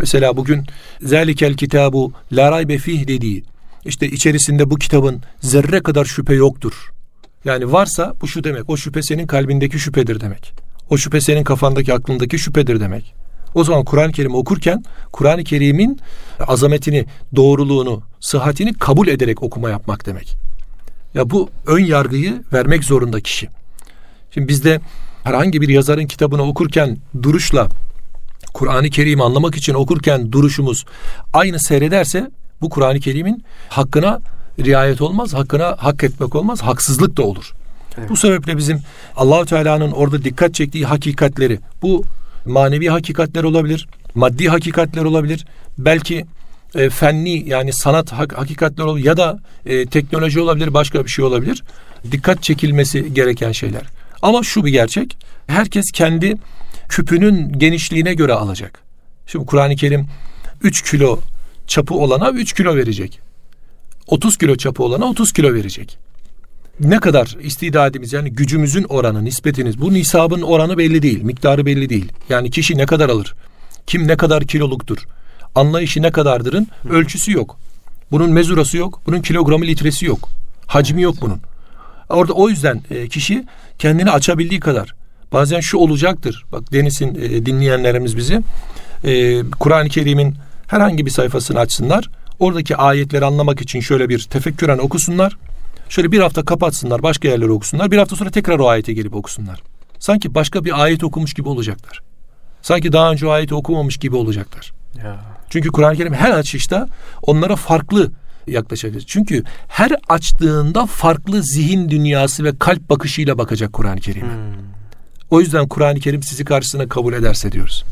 [0.00, 0.66] Mesela bugün
[1.02, 3.44] zelikel kitabu la raybe fih dediği
[3.84, 6.90] işte içerisinde bu kitabın zerre kadar şüphe yoktur.
[7.44, 8.70] Yani varsa bu şu demek.
[8.70, 10.52] O şüphe senin kalbindeki şüphedir demek.
[10.90, 13.14] O şüphe senin kafandaki aklındaki şüphedir demek.
[13.54, 16.00] O zaman Kur'an-ı Kerim okurken Kur'an-ı Kerim'in
[16.46, 17.06] azametini,
[17.36, 20.36] doğruluğunu, sıhhatini kabul ederek okuma yapmak demek.
[21.14, 23.48] Ya bu ön yargıyı vermek zorunda kişi.
[24.34, 24.80] Şimdi bizde
[25.24, 27.68] herhangi bir yazarın kitabını okurken duruşla
[28.54, 30.84] Kur'an-ı Kerim'i anlamak için okurken duruşumuz
[31.32, 32.30] aynı seyrederse
[32.60, 34.20] bu Kur'an-ı Kerim'in hakkına
[34.58, 37.52] riayet olmaz, hakkına hak etmek olmaz, haksızlık da olur.
[37.98, 38.10] Evet.
[38.10, 38.80] Bu sebeple bizim
[39.16, 42.04] Allahu Teala'nın orada dikkat çektiği hakikatleri, bu
[42.44, 45.46] manevi hakikatler olabilir, maddi hakikatler olabilir,
[45.78, 46.26] belki
[46.74, 51.24] e, fenni yani sanat hak, hakikatler olabilir ya da e, teknoloji olabilir, başka bir şey
[51.24, 51.64] olabilir.
[52.12, 53.82] Dikkat çekilmesi gereken şeyler.
[54.22, 56.36] Ama şu bir gerçek, herkes kendi
[56.88, 58.82] küpünün genişliğine göre alacak.
[59.26, 60.06] Şimdi Kur'an-ı Kerim
[60.62, 61.20] 3 kilo
[61.66, 63.20] çapı olana 3 kilo verecek.
[64.06, 65.98] 30 kilo çapı olana 30 kilo verecek.
[66.80, 72.12] Ne kadar istidadimiz yani gücümüzün oranı, nispetiniz bu nisabın oranı belli değil, miktarı belli değil.
[72.28, 73.34] Yani kişi ne kadar alır,
[73.86, 74.98] kim ne kadar kiloluktur,
[75.54, 77.58] anlayışı ne kadardırın ölçüsü yok.
[78.10, 80.28] Bunun mezurası yok, bunun kilogramı litresi yok.
[80.66, 81.40] Hacmi yok bunun.
[82.08, 83.44] Orada o yüzden e, kişi
[83.78, 84.94] kendini açabildiği kadar
[85.32, 86.44] Bazen şu olacaktır.
[86.52, 88.42] Bak Deniz'in e, dinleyenlerimiz bizi
[89.04, 90.34] e, Kur'an-ı Kerim'in
[90.66, 92.10] herhangi bir sayfasını açsınlar.
[92.38, 95.36] Oradaki ayetleri anlamak için şöyle bir tefekküren okusunlar.
[95.88, 97.90] Şöyle bir hafta kapatsınlar, başka yerleri okusunlar.
[97.90, 99.62] Bir hafta sonra tekrar o ayete gelip okusunlar.
[99.98, 102.02] Sanki başka bir ayet okumuş gibi olacaklar.
[102.62, 104.72] Sanki daha önce o ayeti okumamış gibi olacaklar.
[105.04, 105.16] Ya.
[105.50, 106.88] Çünkü Kur'an-ı Kerim her açışta
[107.22, 108.10] onlara farklı
[108.46, 109.02] yaklaşacak.
[109.06, 114.34] Çünkü her açtığında farklı zihin dünyası ve kalp bakışıyla bakacak Kur'an-ı Kerim'e.
[114.34, 114.77] Hmm.
[115.30, 117.84] O yüzden Kur'an-ı Kerim sizi karşısına kabul ederse diyoruz.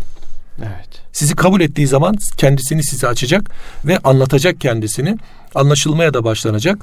[0.59, 1.03] Evet.
[1.13, 3.51] Sizi kabul ettiği zaman kendisini size açacak
[3.85, 5.17] ve anlatacak kendisini.
[5.55, 6.79] Anlaşılmaya da başlanacak.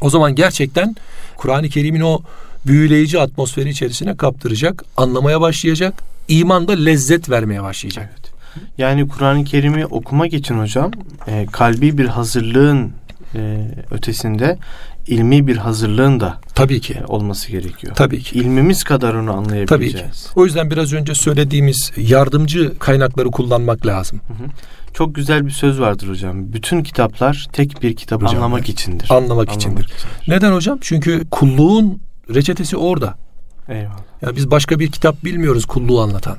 [0.00, 0.96] O zaman gerçekten
[1.36, 2.20] Kur'an-ı Kerim'in o
[2.66, 8.10] büyüleyici atmosferi içerisine kaptıracak, anlamaya başlayacak, imanda lezzet vermeye başlayacak.
[8.12, 8.32] Evet.
[8.78, 10.90] Yani Kur'an-ı Kerim'i okumak için hocam
[11.26, 12.92] e, kalbi bir hazırlığın
[13.34, 14.58] e, ötesinde
[15.08, 17.94] ilmi bir hazırlığın da tabii ki olması gerekiyor.
[17.96, 18.38] Tabii ki.
[18.38, 19.68] İlmimiz kadar onu anlayabileceğiz.
[19.68, 20.32] Tabii ki.
[20.36, 24.20] O yüzden biraz önce söylediğimiz yardımcı kaynakları kullanmak lazım.
[24.28, 24.46] Hı hı.
[24.94, 26.52] Çok güzel bir söz vardır hocam.
[26.52, 28.68] Bütün kitaplar tek bir kitap hocam, anlamak evet.
[28.68, 29.10] içindir.
[29.10, 29.84] Anlamak, anlamak içindir.
[29.84, 30.06] içindir.
[30.28, 30.78] Neden hocam?
[30.80, 32.00] Çünkü kulluğun
[32.34, 33.14] reçetesi orada.
[33.68, 33.98] Eyvallah.
[34.22, 36.36] Ya biz başka bir kitap bilmiyoruz kulluğu anlatan.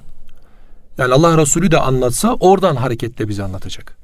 [0.98, 3.99] Yani Allah Resulü de anlatsa oradan hareketle bize anlatacak.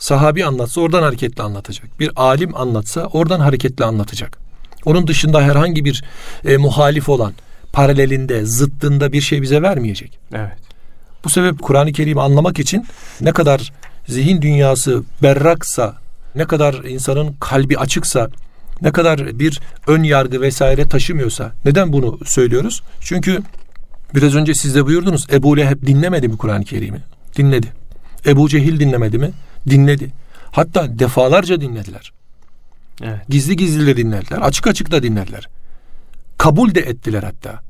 [0.00, 2.00] Sahabi anlatsa oradan hareketle anlatacak.
[2.00, 4.38] Bir alim anlatsa oradan hareketle anlatacak.
[4.84, 6.04] Onun dışında herhangi bir
[6.44, 7.32] e, muhalif olan
[7.72, 10.18] paralelinde, zıttında bir şey bize vermeyecek.
[10.34, 10.56] Evet.
[11.24, 12.86] Bu sebep Kur'an-ı Kerim'i anlamak için
[13.20, 13.72] ne kadar
[14.08, 15.96] zihin dünyası berraksa,
[16.34, 18.28] ne kadar insanın kalbi açıksa,
[18.82, 21.52] ne kadar bir ön yargı vesaire taşımıyorsa.
[21.64, 22.82] Neden bunu söylüyoruz?
[23.00, 23.38] Çünkü
[24.14, 25.26] biraz önce siz de buyurdunuz.
[25.32, 27.00] Ebu Leheb dinlemedi mi Kur'an-ı Kerim'i?
[27.36, 27.66] Dinledi.
[28.26, 29.30] Ebu Cehil dinlemedi mi?
[29.68, 30.10] Dinledi.
[30.50, 32.12] Hatta defalarca dinlediler.
[33.02, 33.28] Evet.
[33.28, 34.38] Gizli gizli de dinlediler.
[34.38, 35.48] Açık açık da dinlediler.
[36.38, 37.62] Kabul de ettiler hatta.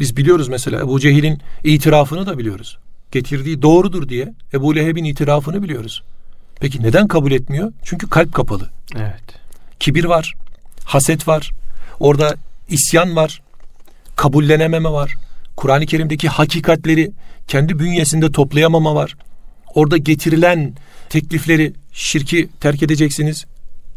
[0.00, 2.78] Biz biliyoruz mesela Ebu Cehil'in itirafını da biliyoruz.
[3.12, 6.02] Getirdiği doğrudur diye Ebu Leheb'in itirafını biliyoruz.
[6.60, 7.72] Peki neden kabul etmiyor?
[7.84, 8.70] Çünkü kalp kapalı.
[8.96, 9.22] Evet.
[9.80, 10.34] Kibir var,
[10.84, 11.50] haset var,
[12.00, 12.34] orada
[12.68, 13.42] isyan var,
[14.16, 15.14] kabullenememe var.
[15.56, 17.12] Kur'an-ı Kerim'deki hakikatleri
[17.48, 19.16] kendi bünyesinde toplayamama var.
[19.74, 20.74] Orada getirilen
[21.12, 23.44] teklifleri şirki terk edeceksiniz.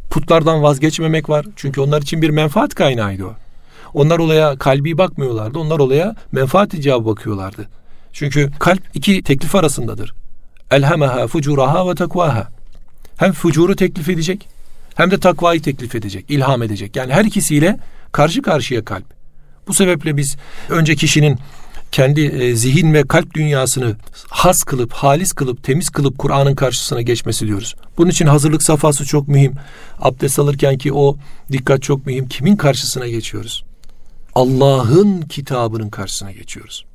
[0.09, 1.45] Putlardan vazgeçmemek var.
[1.55, 3.35] Çünkü onlar için bir menfaat kaynağıydı o.
[3.93, 5.59] Onlar olaya kalbi bakmıyorlardı.
[5.59, 7.69] Onlar olaya menfaat icabı bakıyorlardı.
[8.13, 10.13] Çünkü kalp iki teklif arasındadır.
[10.71, 12.47] Elhemeha fucuraha ve takvaha.
[13.17, 14.47] Hem fucuru teklif edecek
[14.95, 16.95] hem de takvayı teklif edecek, ilham edecek.
[16.95, 17.79] Yani her ikisiyle
[18.11, 19.05] karşı karşıya kalp.
[19.67, 20.37] Bu sebeple biz
[20.69, 21.39] önce kişinin
[21.95, 23.95] kendi e, zihin ve kalp dünyasını
[24.27, 27.75] has kılıp, halis kılıp, temiz kılıp Kur'an'ın karşısına geçmesi diyoruz.
[27.97, 29.53] Bunun için hazırlık safhası çok mühim.
[29.99, 31.17] Abdest alırken ki o
[31.51, 32.27] dikkat çok mühim.
[32.27, 33.65] Kimin karşısına geçiyoruz?
[34.35, 36.85] Allah'ın kitabının karşısına geçiyoruz.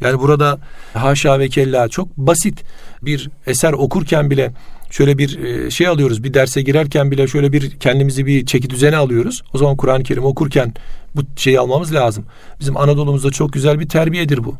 [0.00, 0.58] Yani burada
[0.94, 2.62] haşa ve kella çok basit
[3.02, 4.52] bir eser okurken bile
[4.90, 6.24] şöyle bir e, şey alıyoruz.
[6.24, 9.42] Bir derse girerken bile şöyle bir kendimizi bir çeki düzene alıyoruz.
[9.54, 10.74] O zaman Kur'an-ı Kerim okurken
[11.16, 12.24] bu şeyi almamız lazım.
[12.60, 14.54] Bizim Anadolu'muzda çok güzel bir terbiyedir bu.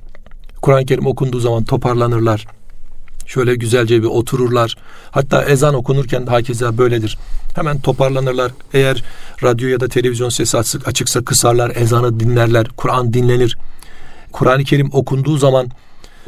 [0.62, 2.46] Kur'an-ı Kerim okunduğu zaman toparlanırlar.
[3.26, 4.76] Şöyle güzelce bir otururlar.
[5.10, 7.18] Hatta ezan okunurken de hakeza böyledir.
[7.54, 8.52] Hemen toparlanırlar.
[8.74, 9.04] Eğer
[9.42, 13.58] radyo ya da televizyon sesi açıksa kısarlar, ezanı dinlerler, Kur'an dinlenir.
[14.32, 15.68] Kur'an-ı Kerim okunduğu zaman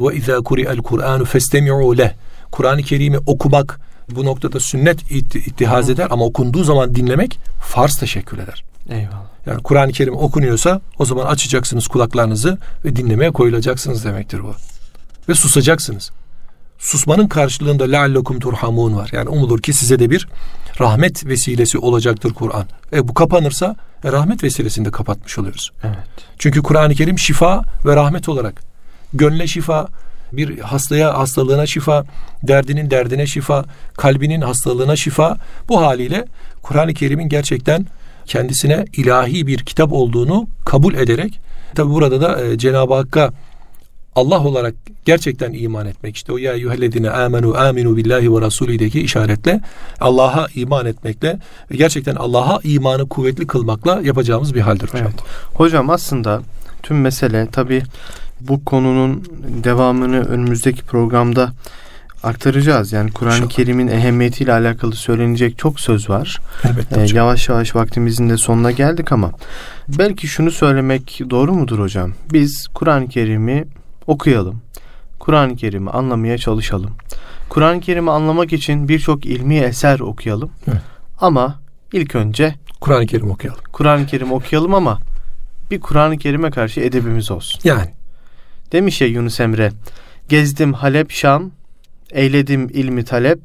[0.01, 2.11] ve izâ kuri'el Kur'anu festemi'û leh.
[2.51, 3.79] Kur'an-ı Kerim'i okumak
[4.15, 8.63] bu noktada sünnet ittihaz eder ama okunduğu zaman dinlemek farz teşekkür eder.
[8.89, 9.31] Eyvallah.
[9.45, 14.55] Yani Kur'an-ı Kerim okunuyorsa o zaman açacaksınız kulaklarınızı ve dinlemeye koyulacaksınız demektir bu.
[15.29, 16.11] Ve susacaksınız.
[16.79, 19.09] Susmanın karşılığında leallekum turhamun var.
[19.11, 20.27] Yani umulur ki size de bir
[20.79, 22.65] rahmet vesilesi olacaktır Kur'an.
[22.93, 25.71] E bu kapanırsa e, rahmet vesilesini de kapatmış oluyoruz.
[25.83, 25.97] Evet.
[26.39, 28.61] Çünkü Kur'an-ı Kerim şifa ve rahmet olarak
[29.13, 29.87] gönle şifa,
[30.33, 32.05] bir hastaya hastalığına şifa,
[32.43, 35.37] derdinin derdine şifa, kalbinin hastalığına şifa.
[35.69, 36.25] Bu haliyle
[36.61, 37.85] Kur'an-ı Kerim'in gerçekten
[38.25, 41.39] kendisine ilahi bir kitap olduğunu kabul ederek
[41.75, 43.31] tabi burada da e, Cenab-ı Hakk'a
[44.15, 49.61] Allah olarak gerçekten iman etmek işte o ya eyyühellezine amenu aminu billahi ve rasulideki işaretle
[49.99, 51.39] Allah'a iman etmekle
[51.71, 55.07] gerçekten Allah'a imanı kuvvetli kılmakla yapacağımız bir haldir hocam.
[55.07, 55.19] Evet.
[55.53, 56.41] Hocam aslında
[56.83, 57.83] tüm mesele tabi
[58.41, 59.23] bu konunun
[59.63, 61.51] devamını önümüzdeki programda
[62.23, 62.93] aktaracağız.
[62.93, 66.39] Yani Kur'an-ı Kerim'in ehemmiyetiyle alakalı söylenecek çok söz var.
[66.63, 69.31] Elbette ee, yavaş yavaş vaktimizin de sonuna geldik ama
[69.87, 72.13] belki şunu söylemek doğru mudur hocam?
[72.33, 73.65] Biz Kur'an-ı Kerim'i
[74.07, 74.61] okuyalım.
[75.19, 76.91] Kur'an-ı Kerim'i anlamaya çalışalım.
[77.49, 80.51] Kur'an-ı Kerim'i anlamak için birçok ilmi eser okuyalım.
[80.67, 80.81] Evet.
[81.19, 81.59] Ama
[81.93, 83.61] ilk önce Kur'an-ı Kerim okuyalım.
[83.71, 84.99] Kur'an-ı Kerim okuyalım ama
[85.71, 87.61] bir Kur'an-ı Kerim'e karşı edebimiz olsun.
[87.63, 87.89] Yani
[88.71, 89.71] Demiş ya Yunus Emre,
[90.29, 91.51] gezdim Halep Şam,
[92.11, 93.39] eyledim ilmi talep,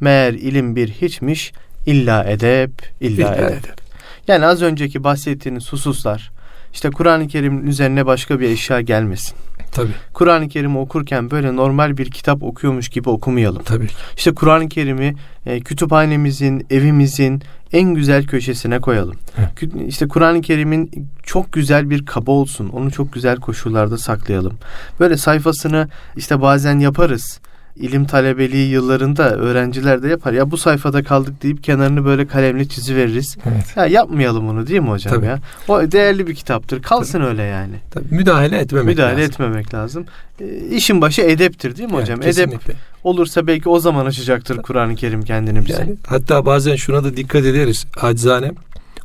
[0.00, 1.52] meğer ilim bir hiçmiş,
[1.86, 3.64] illa edep, illa, illa edep.
[3.64, 3.80] edep.
[4.28, 6.32] Yani az önceki bahsettiğiniz hususlar,
[6.72, 9.36] işte Kur'an-ı Kerim'in üzerine başka bir eşya gelmesin.
[9.72, 9.92] Tabii.
[10.12, 13.62] Kur'an-ı Kerim'i okurken böyle normal bir kitap okuyormuş gibi okumayalım.
[13.62, 13.88] Tabii.
[14.16, 15.14] İşte Kur'an-ı Kerim'i
[15.46, 17.42] e, kütüphanemizin, evimizin
[17.72, 19.16] en güzel köşesine koyalım.
[19.38, 19.74] Evet.
[19.88, 22.68] İşte Kur'an-ı Kerim'in çok güzel bir kaba olsun.
[22.68, 24.58] Onu çok güzel koşullarda saklayalım.
[25.00, 27.40] Böyle sayfasını işte bazen yaparız
[27.76, 30.32] ilim talebeliği yıllarında öğrenciler de yapar.
[30.32, 33.36] Ya bu sayfada kaldık deyip kenarını böyle kalemle çizi veririz.
[33.46, 33.76] Evet.
[33.76, 35.26] Ya yapmayalım bunu değil mi hocam Tabii.
[35.26, 35.38] ya?
[35.68, 36.82] O değerli bir kitaptır.
[36.82, 37.24] Kalsın Tabii.
[37.24, 37.74] öyle yani.
[37.90, 39.32] Tabii müdahale etmemek müdahale lazım.
[39.32, 40.04] etmemek lazım.
[40.40, 42.20] E, işin başı edeptir değil mi evet, hocam?
[42.20, 42.72] Kesinlikle.
[42.72, 45.80] Edep olursa belki o zaman açacaktır Kur'an-ı Kerim kendini bize.
[45.80, 48.52] Yani, hatta bazen şuna da dikkat ederiz acizane.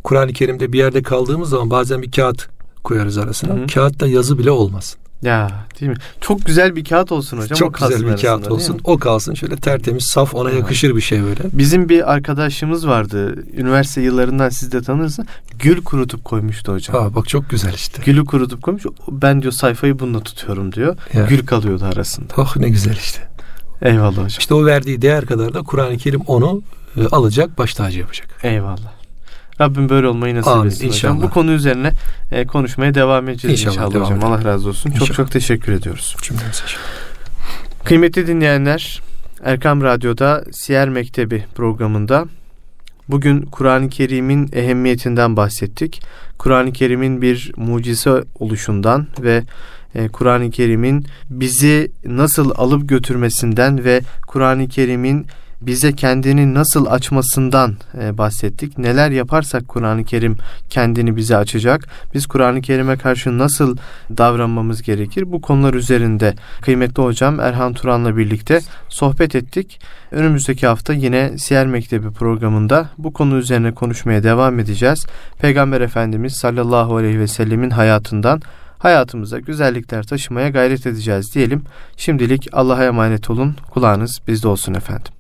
[0.04, 2.48] Kur'an-ı Kerim'de bir yerde kaldığımız zaman bazen bir kağıt
[2.84, 3.56] koyarız arasına.
[3.56, 3.68] Hı-hı.
[3.68, 5.00] Kağıtta yazı bile olmasın.
[5.22, 5.98] Ya değil mi?
[6.22, 7.58] Çok güzel bir kağıt olsun hocam.
[7.58, 8.80] Çok güzel bir kağıt olsun.
[8.84, 11.44] O kalsın şöyle tertemiz, saf, ona yakışır bir şey böyle.
[11.54, 13.36] Bizim bir arkadaşımız vardı.
[13.54, 15.30] Üniversite yıllarından siz de tanırsınız.
[15.60, 16.96] Gül kurutup koymuştu hocam.
[16.96, 18.02] Aa, bak çok güzel işte.
[18.06, 18.84] Gülü kurutup koymuş.
[19.12, 20.98] Ben diyor sayfayı bununla tutuyorum diyor.
[21.14, 21.26] Ya.
[21.26, 22.34] Gül kalıyordu arasında.
[22.38, 23.28] Oh ne güzel işte.
[23.82, 24.28] Eyvallah hocam.
[24.28, 26.62] İşte o verdiği değer kadar da Kur'an-ı Kerim onu
[26.98, 28.28] e, alacak, baş tacı yapacak.
[28.44, 28.97] Eyvallah.
[29.62, 31.16] Rabbim böyle olmayı nasip Amin, etsin inşallah.
[31.16, 31.30] hocam.
[31.30, 31.92] Bu konu üzerine
[32.32, 34.18] e, konuşmaya devam edeceğiz inşallah, inşallah hocam.
[34.18, 34.34] Edelim.
[34.34, 34.90] Allah razı olsun.
[34.90, 35.08] İnşallah.
[35.08, 36.16] Çok çok teşekkür ediyoruz.
[36.22, 36.64] Cümlemize
[37.84, 39.02] Kıymetli dinleyenler,
[39.44, 42.26] Erkam Radyo'da Siyer Mektebi programında
[43.10, 46.02] bugün Kur'an-ı Kerim'in ehemmiyetinden bahsettik.
[46.38, 49.44] Kur'an-ı Kerim'in bir mucize oluşundan ve
[49.96, 55.28] e, Kur'an-ı Kerim'in bizi nasıl alıp götürmesinden ve Kur'an-ı Kerim'in
[55.62, 58.78] bize kendini nasıl açmasından e, bahsettik.
[58.78, 60.38] Neler yaparsak Kur'an-ı Kerim
[60.70, 61.88] kendini bize açacak.
[62.14, 63.78] Biz Kur'an-ı Kerim'e karşı nasıl
[64.18, 65.32] davranmamız gerekir?
[65.32, 69.80] Bu konular üzerinde kıymetli hocam Erhan Turan'la birlikte sohbet ettik.
[70.12, 75.06] Önümüzdeki hafta yine Siyer Mektebi programında bu konu üzerine konuşmaya devam edeceğiz.
[75.40, 78.42] Peygamber Efendimiz sallallahu aleyhi ve sellemin hayatından
[78.80, 81.64] hayatımıza güzellikler taşımaya gayret edeceğiz diyelim.
[81.98, 83.56] Şimdilik Allah'a emanet olun.
[83.70, 85.17] Kulağınız bizde olsun efendim.